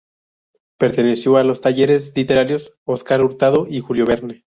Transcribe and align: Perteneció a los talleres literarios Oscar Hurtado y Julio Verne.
Perteneció 0.79 1.37
a 1.37 1.43
los 1.43 1.61
talleres 1.61 2.11
literarios 2.15 2.75
Oscar 2.85 3.21
Hurtado 3.23 3.67
y 3.69 3.81
Julio 3.81 4.05
Verne. 4.07 4.45